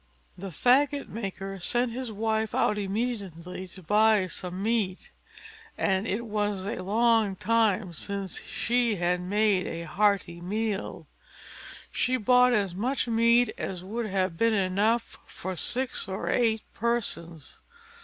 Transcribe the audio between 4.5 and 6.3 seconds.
meat; and as it